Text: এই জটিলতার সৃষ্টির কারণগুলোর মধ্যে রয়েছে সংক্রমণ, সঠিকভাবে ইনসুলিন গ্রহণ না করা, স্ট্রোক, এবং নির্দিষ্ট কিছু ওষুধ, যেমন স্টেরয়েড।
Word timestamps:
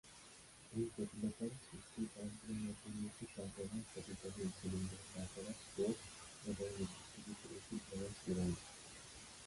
এই 0.71 0.85
জটিলতার 0.95 1.51
সৃষ্টির 1.65 2.07
কারণগুলোর 2.13 2.59
মধ্যে 2.65 2.87
রয়েছে 2.91 3.23
সংক্রমণ, 3.35 3.81
সঠিকভাবে 3.91 4.39
ইনসুলিন 4.43 4.83
গ্রহণ 4.89 5.09
না 5.15 5.23
করা, 5.33 5.51
স্ট্রোক, 5.61 5.95
এবং 6.43 6.67
নির্দিষ্ট 6.69 7.13
কিছু 7.25 7.45
ওষুধ, 7.51 7.81
যেমন 7.89 8.11
স্টেরয়েড। 8.17 8.57